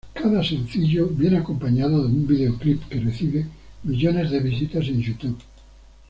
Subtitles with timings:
[0.15, 3.45] Cada sencillo viene acompañado de un videoclip que recibe
[3.83, 5.37] millones de visitas en Youtube.